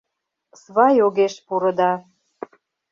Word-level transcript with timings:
Свай 0.61 0.95
огеш 1.05 1.33
пурыда... 1.47 1.91